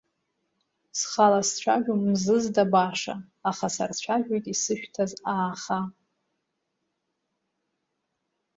[0.99, 3.15] Схала сцәажәом мзызда баша,
[3.49, 5.79] аха сарцәажәоит исышәҭаз ааха.